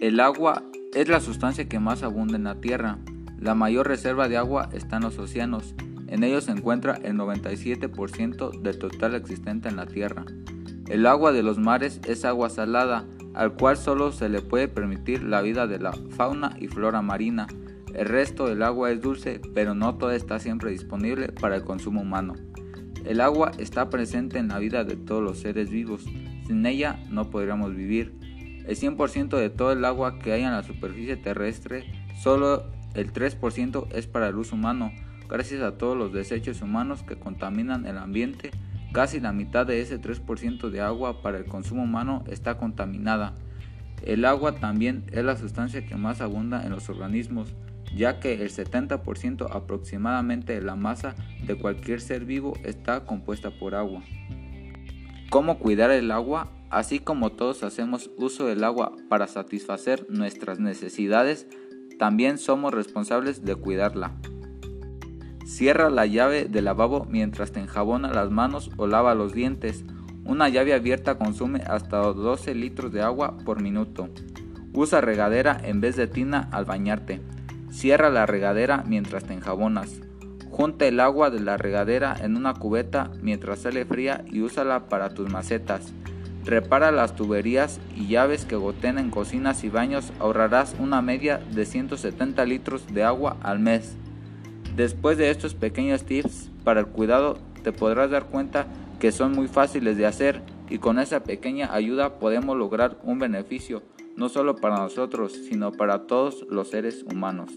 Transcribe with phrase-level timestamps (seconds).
[0.00, 0.62] El agua
[0.94, 2.96] es la sustancia que más abunda en la Tierra.
[3.38, 5.74] La mayor reserva de agua está en los océanos.
[6.06, 10.24] En ellos se encuentra el 97% del total existente en la Tierra.
[10.88, 13.04] El agua de los mares es agua salada,
[13.34, 17.46] al cual solo se le puede permitir la vida de la fauna y flora marina.
[17.92, 22.00] El resto del agua es dulce, pero no toda está siempre disponible para el consumo
[22.00, 22.36] humano.
[23.04, 26.06] El agua está presente en la vida de todos los seres vivos.
[26.46, 28.14] Sin ella no podríamos vivir.
[28.66, 31.84] El 100% de todo el agua que hay en la superficie terrestre,
[32.20, 32.64] solo
[32.94, 34.92] el 3% es para el uso humano.
[35.28, 38.50] Gracias a todos los desechos humanos que contaminan el ambiente,
[38.92, 43.34] casi la mitad de ese 3% de agua para el consumo humano está contaminada.
[44.04, 47.54] El agua también es la sustancia que más abunda en los organismos
[47.94, 51.14] ya que el 70% aproximadamente de la masa
[51.44, 54.02] de cualquier ser vivo está compuesta por agua.
[55.30, 56.48] ¿Cómo cuidar el agua?
[56.70, 61.48] Así como todos hacemos uso del agua para satisfacer nuestras necesidades,
[61.98, 64.12] también somos responsables de cuidarla.
[65.44, 69.84] Cierra la llave del lavabo mientras te enjabona las manos o lava los dientes.
[70.24, 74.08] Una llave abierta consume hasta 12 litros de agua por minuto.
[74.72, 77.20] Usa regadera en vez de tina al bañarte.
[77.70, 80.00] Cierra la regadera mientras te enjabonas.
[80.50, 85.14] Junta el agua de la regadera en una cubeta mientras sale fría y úsala para
[85.14, 85.92] tus macetas.
[86.44, 91.66] Repara las tuberías y llaves que goten en cocinas y baños, ahorrarás una media de
[91.66, 93.94] 170 litros de agua al mes.
[94.74, 98.66] Después de estos pequeños tips para el cuidado, te podrás dar cuenta
[98.98, 103.82] que son muy fáciles de hacer y con esa pequeña ayuda podemos lograr un beneficio
[104.16, 107.50] no solo para nosotros, sino para todos los seres humanos.